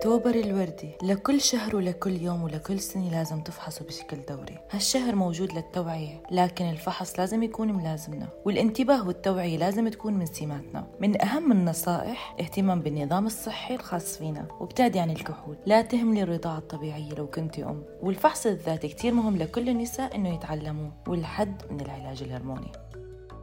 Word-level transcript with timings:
أكتوبر 0.00 0.34
الوردي. 0.34 0.90
لكل 1.02 1.40
شهر 1.40 1.76
ولكل 1.76 2.22
يوم 2.22 2.42
ولكل 2.42 2.80
سنة 2.80 3.10
لازم 3.10 3.40
تفحصوا 3.40 3.86
بشكل 3.86 4.16
دوري. 4.28 4.58
هالشهر 4.70 5.14
موجود 5.14 5.52
للتوعية 5.52 6.22
لكن 6.30 6.70
الفحص 6.70 7.18
لازم 7.18 7.42
يكون 7.42 7.72
ملازمنا 7.72 8.28
والانتباه 8.44 9.06
والتوعية 9.06 9.58
لازم 9.58 9.88
تكون 9.88 10.14
من 10.14 10.26
سماتنا. 10.26 10.86
من 11.00 11.22
أهم 11.24 11.52
النصائح 11.52 12.36
اهتمام 12.40 12.80
بالنظام 12.80 13.26
الصحي 13.26 13.74
الخاص 13.74 14.16
فينا 14.16 14.48
وابتعدي 14.60 14.98
عن 15.00 15.10
الكحول. 15.10 15.56
لا 15.66 15.82
تهملي 15.82 16.22
الرضاعة 16.22 16.58
الطبيعية 16.58 17.14
لو 17.14 17.26
كنتي 17.26 17.64
أم. 17.64 17.82
والفحص 18.02 18.46
الذاتي 18.46 18.88
كتير 18.88 19.14
مهم 19.14 19.36
لكل 19.36 19.68
النساء 19.68 20.16
إنه 20.16 20.34
يتعلموه 20.34 20.92
والحد 21.08 21.62
من 21.70 21.80
العلاج 21.80 22.22
الهرموني. 22.22 22.72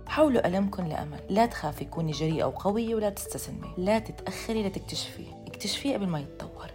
حولوا 0.07 0.47
ألمكن 0.47 0.85
لأمل. 0.85 1.19
لا 1.29 1.45
تخافي 1.45 1.85
كوني 1.85 2.11
جريئة 2.11 2.45
وقوية 2.45 2.95
ولا 2.95 3.09
تستسلمي. 3.09 3.73
لا 3.77 3.99
تتأخري 3.99 4.67
لتكتشفي 4.67 5.36
اكتشفيه 5.57 5.93
قبل 5.93 6.07
ما 6.07 6.19
يتطور. 6.19 6.71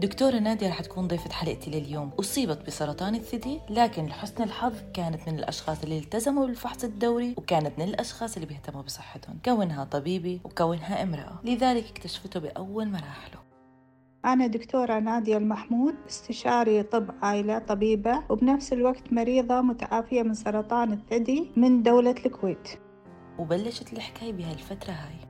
دكتورة 0.00 0.38
نادية 0.38 0.68
رح 0.68 0.80
تكون 0.80 1.08
ضيفة 1.08 1.30
حلقتي 1.30 1.70
لليوم. 1.70 2.10
أصيبت 2.20 2.66
بسرطان 2.66 3.14
الثدي 3.14 3.60
لكن 3.70 4.06
لحسن 4.06 4.42
الحظ 4.42 4.74
كانت 4.94 5.28
من 5.28 5.38
الأشخاص 5.38 5.82
اللي 5.82 5.98
التزموا 5.98 6.46
بالفحص 6.46 6.84
الدوري 6.84 7.34
وكانت 7.36 7.78
من 7.78 7.84
الأشخاص 7.84 8.34
اللي 8.34 8.46
بيهتموا 8.46 8.82
بصحتهم. 8.82 9.38
كونها 9.44 9.84
طبيبي 9.84 10.40
وكونها 10.44 11.02
امرأة. 11.02 11.40
لذلك 11.44 11.84
اكتشفته 11.90 12.40
بأول 12.40 12.88
مراحله. 12.88 13.38
أنا 14.24 14.46
دكتورة 14.46 14.98
نادية 14.98 15.36
المحمود 15.36 15.94
استشاري 16.08 16.82
طب 16.82 17.10
عائلة 17.22 17.58
طبيبة 17.58 18.22
وبنفس 18.30 18.72
الوقت 18.72 19.12
مريضة 19.12 19.60
متعافية 19.60 20.22
من 20.22 20.34
سرطان 20.34 20.92
الثدي 20.92 21.50
من 21.56 21.82
دولة 21.82 22.14
الكويت. 22.26 22.68
وبلشت 23.38 23.92
الحكاية 23.92 24.32
بهالفترة 24.32 24.92
هاي. 24.92 25.27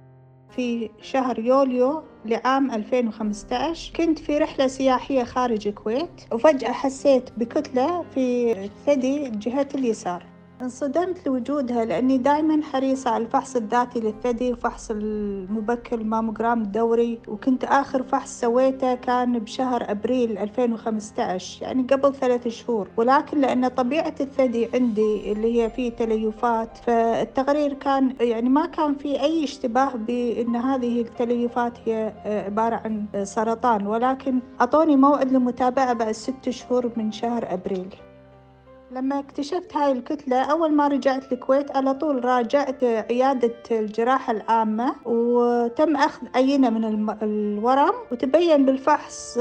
في 0.59 0.91
شهر 1.03 1.39
يوليو 1.39 2.03
لعام 2.25 2.71
2015 2.71 3.93
كنت 3.97 4.19
في 4.19 4.39
رحلة 4.39 4.67
سياحية 4.67 5.25
خارج 5.25 5.69
الكويت 5.69 6.11
وفجأة 6.33 6.73
حسيت 6.73 7.31
بكتلة 7.37 8.05
في 8.15 8.53
الثدي 8.53 9.31
جهة 9.31 9.69
اليسار. 9.75 10.27
انصدمت 10.63 11.27
لوجودها 11.27 11.85
لأني 11.85 12.19
دائما 12.19 12.63
حريصة 12.63 13.11
على 13.11 13.25
الفحص 13.25 13.57
الذاتي 13.57 14.01
للثدي 14.01 14.53
وفحص 14.53 14.91
المبكر 14.91 15.99
الماموجرام 16.01 16.63
الدوري 16.63 17.19
وكنت 17.29 17.65
آخر 17.65 18.03
فحص 18.03 18.41
سويته 18.41 18.95
كان 18.95 19.39
بشهر 19.39 19.91
أبريل 19.91 20.39
2015 20.39 21.63
يعني 21.63 21.83
قبل 21.83 22.15
ثلاث 22.15 22.49
شهور. 22.49 22.89
ولكن 22.97 23.41
لأن 23.41 23.69
طبيعة 23.69 24.15
الثدي 24.21 24.69
عندي 24.75 25.33
اللي 25.33 25.63
هي 25.63 25.71
فيه 25.71 25.91
تليفات 25.91 26.79
فالتقرير 26.79 27.75
كان 27.75 28.15
يعني 28.21 28.49
ما 28.49 28.67
كان 28.67 28.95
في 28.95 29.21
أي 29.21 29.45
اشتباه 29.45 29.97
بأن 29.97 30.57
هذه 30.57 31.01
التليفات 31.01 31.79
هي 31.87 32.13
عبارة 32.47 32.77
عن 32.77 33.25
سرطان 33.25 33.87
ولكن 33.87 34.41
أعطوني 34.61 34.97
موعد 34.97 35.33
للمتابعة 35.33 35.93
بعد 35.93 36.13
ست 36.13 36.51
شهور 36.51 36.91
من 36.97 37.13
شهر 37.13 37.55
أبريل. 37.55 38.08
لما 38.91 39.19
اكتشفت 39.19 39.77
هاي 39.77 39.93
الكتلة 39.93 40.43
أول 40.43 40.73
ما 40.73 40.89
رجعت 40.89 41.33
الكويت 41.33 41.77
على 41.77 41.95
طول 41.95 42.25
راجعت 42.25 42.85
عيادة 42.85 43.55
الجراحة 43.71 44.33
العامة 44.33 44.95
وتم 45.05 45.97
أخذ 45.97 46.27
عينة 46.35 46.71
من 46.71 47.11
الورم 47.23 47.93
وتبين 48.13 48.67
بالفحص 48.67 49.39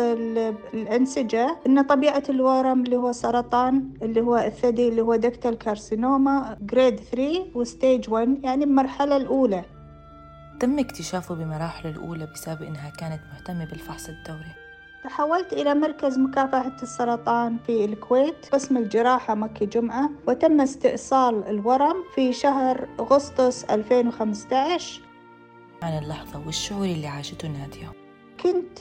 الأنسجة 0.73 1.57
أن 1.67 1.81
طبيعة 1.81 2.23
الورم 2.29 2.83
اللي 2.83 2.95
هو 2.95 3.11
سرطان 3.11 3.93
اللي 4.01 4.21
هو 4.21 4.37
الثدي 4.37 4.87
اللي 4.87 5.01
هو 5.01 5.15
ductal 5.15 5.57
carcinoma 5.57 6.57
grade 6.61 6.99
3 6.99 7.45
و 7.55 7.64
stage 7.64 8.09
1 8.09 8.39
يعني 8.43 8.63
المرحلة 8.63 9.17
الأولى. 9.17 9.65
تم 10.59 10.79
اكتشافه 10.79 11.35
بمراحله 11.35 11.91
الأولى 11.91 12.27
بسبب 12.33 12.61
إنها 12.61 12.89
كانت 12.89 13.21
مهتمة 13.33 13.65
بالفحص 13.65 14.09
الدوري. 14.09 14.66
تحولت 15.03 15.53
إلى 15.53 15.75
مركز 15.75 16.19
مكافحة 16.19 16.75
السرطان 16.83 17.57
في 17.67 17.85
الكويت 17.85 18.49
قسم 18.51 18.77
الجراحة 18.77 19.35
مكي 19.35 19.65
جمعة 19.65 20.09
وتم 20.27 20.61
استئصال 20.61 21.43
الورم 21.47 22.03
في 22.15 22.33
شهر 22.33 22.87
أغسطس 22.99 23.63
2015 23.63 25.01
عن 25.81 25.97
اللحظة 26.03 26.45
والشعور 26.45 26.85
اللي 26.85 27.07
عاشته 27.07 27.47
نادية. 27.47 27.91
كنت 28.43 28.79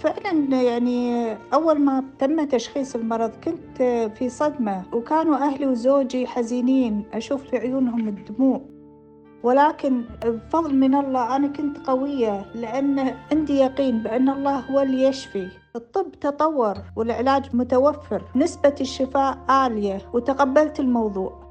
فعلا 0.00 0.62
يعني 0.62 1.32
أول 1.54 1.80
ما 1.80 2.04
تم 2.18 2.44
تشخيص 2.44 2.94
المرض 2.94 3.30
كنت 3.44 3.82
في 4.18 4.28
صدمة 4.28 4.84
وكانوا 4.92 5.36
أهلي 5.36 5.66
وزوجي 5.66 6.26
حزينين 6.26 7.04
أشوف 7.12 7.42
في 7.42 7.56
عيونهم 7.56 8.08
الدموع. 8.08 8.60
ولكن 9.42 10.04
بفضل 10.24 10.74
من 10.74 10.94
الله 10.94 11.36
أنا 11.36 11.48
كنت 11.48 11.78
قوية 11.86 12.46
لأن 12.54 13.14
عندي 13.32 13.56
يقين 13.56 14.02
بأن 14.02 14.28
الله 14.28 14.58
هو 14.58 14.80
اللي 14.80 15.02
يشفي. 15.02 15.48
الطب 15.76 16.12
تطور 16.20 16.82
والعلاج 16.96 17.56
متوفر 17.56 18.22
نسبة 18.36 18.74
الشفاء 18.80 19.38
عالية 19.48 19.98
وتقبلت 20.12 20.80
الموضوع. 20.80 21.46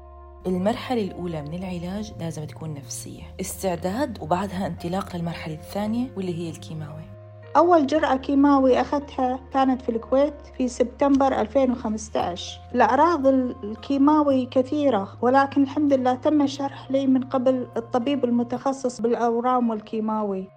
المرحلة 0.46 1.02
الأولى 1.02 1.42
من 1.42 1.54
العلاج 1.54 2.12
لازم 2.20 2.44
تكون 2.44 2.74
نفسية. 2.74 3.22
استعداد 3.40 4.22
وبعدها 4.22 4.66
انطلاق 4.66 5.16
للمرحلة 5.16 5.54
الثانية 5.54 6.10
واللي 6.16 6.34
هي 6.38 6.50
الكيماوي. 6.50 7.15
أول 7.56 7.86
جرعة 7.86 8.16
كيماوي 8.16 8.80
أخذتها 8.80 9.38
كانت 9.52 9.82
في 9.82 9.88
الكويت 9.88 10.34
في 10.56 10.68
سبتمبر 10.68 11.40
2015 11.40 12.60
الأعراض 12.74 13.26
الكيماوي 13.26 14.46
كثيرة 14.46 15.08
ولكن 15.22 15.62
الحمد 15.62 15.92
لله 15.92 16.14
تم 16.14 16.46
شرح 16.46 16.90
لي 16.90 17.06
من 17.06 17.22
قبل 17.22 17.66
الطبيب 17.76 18.24
المتخصص 18.24 19.00
بالأورام 19.00 19.70
والكيماوي. 19.70 20.48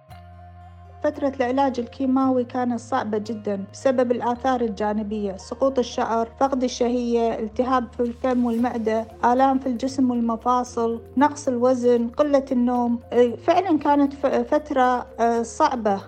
فترة 1.04 1.32
العلاج 1.36 1.80
الكيماوي 1.80 2.44
كانت 2.44 2.80
صعبة 2.80 3.18
جدا 3.18 3.64
بسبب 3.72 4.12
الآثار 4.12 4.60
الجانبية 4.60 5.36
سقوط 5.36 5.78
الشعر 5.78 6.28
فقد 6.40 6.64
الشهية 6.64 7.38
التهاب 7.38 7.92
في 7.92 8.00
الفم 8.00 8.44
والمعدة 8.44 9.06
آلام 9.24 9.58
في 9.58 9.66
الجسم 9.66 10.10
والمفاصل 10.10 11.00
نقص 11.16 11.48
الوزن 11.48 12.08
قلة 12.08 12.44
النوم. 12.52 12.98
فعلا 13.46 13.78
كانت 13.78 14.14
فترة 14.50 15.06
صعبة. 15.42 16.00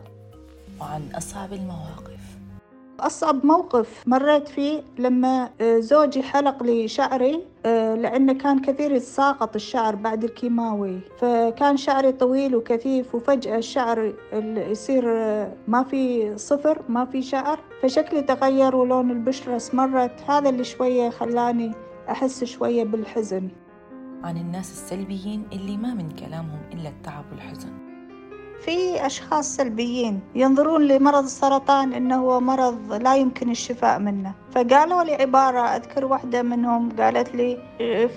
وعن 0.80 1.02
أصعب 1.14 1.52
المواقف. 1.52 2.12
أصعب 3.00 3.46
موقف 3.46 4.02
مريت 4.06 4.48
فيه 4.48 4.82
لما 4.98 5.50
زوجي 5.78 6.22
حلق 6.22 6.62
لي 6.62 6.88
شعري 6.88 7.44
لأنه 7.64 8.32
كان 8.32 8.58
كثير 8.58 8.92
يتساقط 8.92 9.54
الشعر 9.54 9.94
بعد 9.94 10.24
الكيماوي. 10.24 11.00
فكان 11.18 11.76
شعري 11.76 12.12
طويل 12.12 12.56
وكثيف 12.56 13.14
وفجأة 13.14 13.58
الشعر 13.58 14.14
يصير 14.70 15.04
ما 15.68 15.82
في 15.82 16.32
صفر 16.38 16.82
ما 16.88 17.04
في 17.04 17.22
شعر. 17.22 17.58
فشكلي 17.82 18.22
تغير 18.22 18.76
ولون 18.76 19.10
البشرة 19.10 19.56
اسمرت. 19.56 20.30
هذا 20.30 20.48
اللي 20.48 20.64
شوية 20.64 21.10
خلاني 21.10 21.72
أحس 22.08 22.44
شوية 22.44 22.84
بالحزن. 22.84 23.48
عن 24.24 24.36
الناس 24.36 24.72
السلبيين 24.72 25.44
اللي 25.52 25.76
ما 25.76 25.94
من 25.94 26.10
كلامهم 26.10 26.60
إلا 26.72 26.88
التعب 26.88 27.24
والحزن. 27.32 27.91
في 28.64 29.06
أشخاص 29.06 29.56
سلبيين 29.56 30.20
ينظرون 30.34 30.82
لمرض 30.88 31.24
السرطان 31.24 31.92
إنه 31.92 32.16
هو 32.16 32.40
مرض 32.40 32.92
لا 32.92 33.16
يمكن 33.16 33.50
الشفاء 33.50 33.98
منه. 33.98 34.34
فقالوا 34.54 35.02
لي 35.02 35.14
عبارة 35.14 35.60
أذكر 35.60 36.04
واحدة 36.04 36.42
منهم 36.42 36.96
قالت 37.00 37.34
لي 37.34 37.58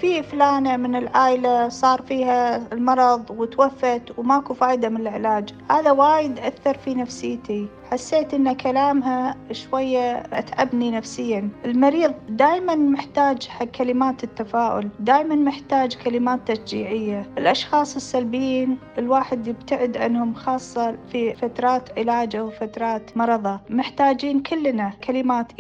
في 0.02 0.24
فلانة 0.24 0.78
من 0.78 0.96
العائلة 0.96 1.70
صار 1.70 2.02
فيها 2.02 2.74
المرض 2.74 3.30
وتوفت 3.30 4.02
وماكو 4.18 4.54
فايدة 4.54 4.90
من 4.90 5.02
العلاج. 5.02 5.50
هذا 5.72 5.92
وايد 5.92 6.40
أثر 6.40 6.78
في 6.78 6.96
نفسيتي. 6.96 7.68
حسيت 7.92 8.34
إن 8.34 8.54
كلامها 8.54 9.36
شوية 9.52 10.24
أتعبني 10.34 10.92
نفسيا. 10.92 11.50
المريض 11.66 12.14
دايما 12.30 12.76
محتاج 12.76 13.48
حق 13.48 13.66
كلمات 13.66 14.24
التفاؤل 14.24 14.90
دايما 15.00 15.36
محتاج 15.36 15.96
كلمات 15.96 16.52
تشجيعية. 16.52 17.26
الأشخاص 17.38 17.96
السلبيين 17.96 18.78
الواحد 18.98 19.48
يبتعد 19.48 19.98
عنهم 19.98 20.34
خاصة 20.34 20.96
في 21.12 21.34
فترات 21.34 22.00
علاجه 22.00 22.44
وفترات 22.44 23.18
مرضه. 23.18 23.60
محتاجين 23.70 24.40
كلنا 24.40 24.94
كلمات 25.08 25.60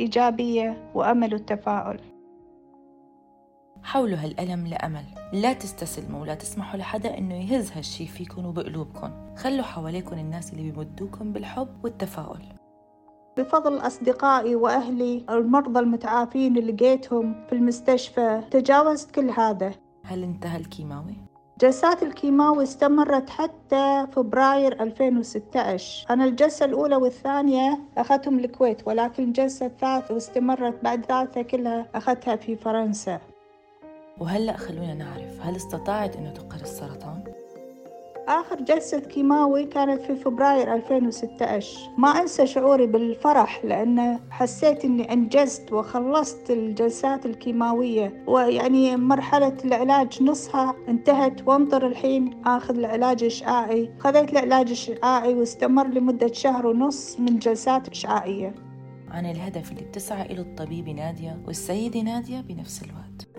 وأمل 0.93 1.33
التفاؤل 1.33 1.99
حولوا 3.83 4.17
هالألم 4.17 4.67
لأمل. 4.67 5.03
لا 5.33 5.53
تستسلموا 5.53 6.21
ولا 6.21 6.35
تسمحوا 6.35 6.79
لحدا 6.79 7.17
إنه 7.17 7.35
يهز 7.35 7.71
هالشي 7.71 8.05
فيكم 8.05 8.45
وبقلوبكم. 8.45 9.35
خلوا 9.35 9.63
حواليكم 9.63 10.19
الناس 10.19 10.53
اللي 10.53 10.71
بيمدوكم 10.71 11.33
بالحب 11.33 11.67
والتفاؤل. 11.83 12.41
بفضل 13.37 13.77
أصدقائي 13.77 14.55
وأهلي 14.55 15.25
المرضى 15.29 15.79
المتعافين 15.79 16.57
اللي 16.57 16.71
لقيتهم 16.71 17.45
في 17.47 17.53
المستشفى 17.53 18.41
تجاوزت 18.51 19.11
كل 19.11 19.29
هذا. 19.29 19.71
هل 20.03 20.23
انتهى 20.23 20.57
الكيماوي؟ 20.57 21.15
جلسات 21.61 22.03
الكيماوي 22.03 22.63
استمرت 22.63 23.29
حتى 23.29 24.07
فبراير 24.11 24.83
2016 24.83 26.05
أنا 26.09 26.25
الجلسة 26.25 26.65
الأولى 26.65 26.95
والثانية 26.95 27.79
أخذتهم 27.97 28.39
الكويت 28.39 28.87
ولكن 28.87 29.23
الجلسة 29.23 29.65
الثالثة 29.65 30.13
واستمرت 30.13 30.83
بعد 30.83 30.99
الثالثة 30.99 31.41
كلها 31.41 31.85
أخذتها 31.95 32.35
في 32.35 32.55
فرنسا 32.55 33.19
وهلأ 34.17 34.57
خلونا 34.57 34.93
نعرف 34.93 35.41
هل 35.41 35.55
استطاعت 35.55 36.15
أنه 36.15 36.29
تقر 36.29 36.61
السرطان؟ 36.61 37.14
آخر 38.27 38.61
جلسة 38.61 38.99
كيماوي 38.99 39.65
كانت 39.65 40.01
في 40.01 40.15
فبراير 40.15 40.73
2016 40.73 41.79
ما 41.97 42.09
أنسى 42.09 42.47
شعوري 42.47 42.87
بالفرح 42.87 43.65
لأن 43.65 44.19
حسيت 44.29 44.85
أني 44.85 45.13
أنجزت 45.13 45.73
وخلصت 45.73 46.51
الجلسات 46.51 47.25
الكيماوية 47.25 48.23
ويعني 48.27 48.97
مرحلة 48.97 49.57
العلاج 49.65 50.23
نصها 50.23 50.75
انتهت 50.87 51.47
وانطر 51.47 51.87
الحين 51.87 52.41
أخذ 52.45 52.77
العلاج 52.77 53.23
الإشعاعي. 53.23 53.91
خذيت 53.99 54.31
العلاج 54.31 54.65
الإشعاعي 54.65 55.33
واستمر 55.33 55.87
لمدة 55.87 56.33
شهر 56.33 56.67
ونص 56.67 57.19
من 57.19 57.39
جلسات 57.39 57.89
إشعاعية. 57.89 58.55
عن 59.09 59.25
الهدف 59.25 59.71
اللي 59.71 59.83
بتسعى 59.83 60.25
إلى 60.25 60.41
الطبيبة 60.41 60.91
نادية 60.91 61.41
والسيدة 61.47 62.01
نادية 62.01 62.41
بنفس 62.41 62.83
الوقت. 62.83 63.34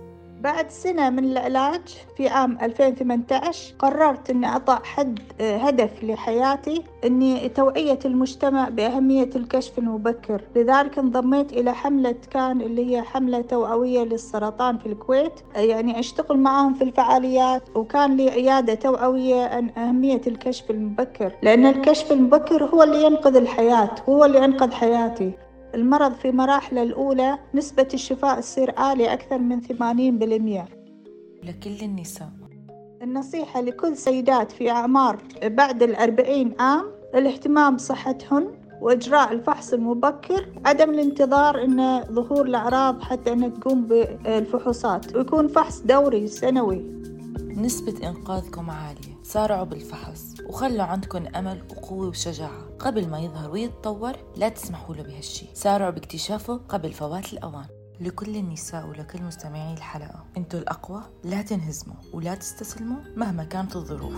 بعد 0.46 0.70
سنة 0.70 1.10
من 1.10 1.24
العلاج 1.24 1.80
في 2.16 2.28
عام 2.28 2.58
2018 2.62 3.74
قررت 3.78 4.30
أني 4.30 4.56
أضع 4.56 4.78
حد 4.82 5.18
هدف 5.40 6.04
لحياتي 6.04 6.82
أني 7.04 7.48
توعية 7.48 7.98
المجتمع 8.04 8.68
بأهمية 8.68 9.30
الكشف 9.36 9.78
المبكر. 9.78 10.42
لذلك 10.56 10.98
انضميت 10.98 11.52
إلى 11.52 11.74
حملة 11.74 12.14
كان 12.30 12.60
اللي 12.60 12.96
هي 12.96 13.02
حملة 13.02 13.40
توعوية 13.40 14.04
للسرطان 14.04 14.78
في 14.78 14.86
الكويت. 14.86 15.32
يعني 15.56 15.98
أشتغل 16.00 16.38
معهم 16.38 16.74
في 16.74 16.84
الفعاليات 16.84 17.62
وكان 17.74 18.16
لي 18.16 18.30
عيادة 18.30 18.74
توعوية 18.74 19.44
عن 19.44 19.70
أهمية 19.76 20.20
الكشف 20.26 20.70
المبكر. 20.70 21.32
لأن 21.42 21.66
الكشف 21.66 22.12
المبكر 22.12 22.64
هو 22.64 22.82
اللي 22.82 23.04
ينقذ 23.04 23.36
الحياة 23.36 23.90
هو 24.08 24.24
اللي 24.24 24.44
أنقذ 24.44 24.72
حياتي. 24.72 25.32
المرض 25.76 26.12
في 26.14 26.30
مراحله 26.30 26.82
الأولى 26.82 27.38
نسبة 27.54 27.88
الشفاء 27.94 28.40
تصير 28.40 28.74
عالية 28.76 29.12
أكثر 29.12 29.38
من 29.38 29.60
80% 29.60 30.68
لكل 31.44 31.84
النساء. 31.84 32.28
النصيحة 33.02 33.60
لكل 33.60 33.96
سيدات 33.96 34.52
في 34.52 34.70
أعمار 34.70 35.18
بعد 35.44 35.82
الأربعين 35.82 36.54
عام 36.60 36.84
الاهتمام 37.14 37.76
بصحتهن 37.76 38.48
وإجراء 38.82 39.32
الفحص 39.32 39.72
المبكر 39.72 40.46
عدم 40.66 40.90
الانتظار 40.90 41.64
أن 41.64 42.04
ظهور 42.12 42.46
الأعراض 42.46 43.02
حتى 43.02 43.32
أن 43.32 43.54
تقوم 43.54 43.82
بالفحوصات 43.82 45.16
ويكون 45.16 45.48
فحص 45.48 45.80
دوري 45.80 46.26
سنوي. 46.28 46.84
نسبة 47.56 48.08
إنقاذكم 48.08 48.70
عالية. 48.70 49.16
سارعوا 49.22 49.64
بالفحص 49.64 50.34
وخلوا 50.46 50.82
عندكم 50.82 51.26
أمل 51.26 51.62
وقوة 51.70 52.08
وشجاعة. 52.08 52.66
قبل 52.78 53.08
ما 53.08 53.20
يظهر 53.20 53.50
ويتطور 53.50 54.12
لا 54.36 54.48
تسمحوا 54.48 54.94
له 54.94 55.02
بهالشي. 55.02 55.46
سارعوا 55.54 55.90
باكتشافه 55.90 56.60
قبل 56.68 56.92
فوات 56.92 57.32
الأوان. 57.32 57.66
لكل 58.00 58.36
النساء 58.36 58.86
ولكل 58.86 59.22
مستمعي 59.22 59.74
الحلقة 59.74 60.24
أنتوا 60.36 60.60
الأقوى. 60.60 61.02
لا 61.24 61.42
تنهزموا 61.42 61.96
ولا 62.12 62.34
تستسلموا 62.34 62.98
مهما 63.16 63.44
كانت 63.44 63.76
الظروف. 63.76 64.14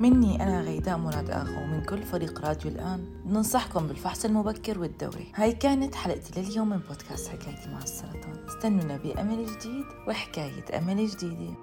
مني 0.00 0.42
أنا 0.42 0.60
غيداء 0.60 0.98
مراد 0.98 1.30
آخو 1.30 1.60
ومن 1.62 1.82
كل 1.82 2.02
فريق 2.02 2.40
راديو 2.40 2.70
الآن 2.70 3.22
ننصحكم 3.26 3.86
بالفحص 3.86 4.24
المبكر 4.24 4.78
والدوري. 4.78 5.32
هاي 5.34 5.52
كانت 5.52 5.94
حلقتي 5.94 6.40
لليوم 6.40 6.68
من 6.68 6.78
بودكاست 6.78 7.28
حكايتي 7.28 7.68
مع 7.70 7.82
السرطان. 7.82 8.46
استنونا 8.48 8.96
بأمل 8.96 9.46
جديد 9.46 9.84
وحكاية 10.08 10.78
أمل 10.78 11.06
جديدة. 11.06 11.54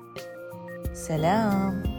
سلام. 0.93 1.98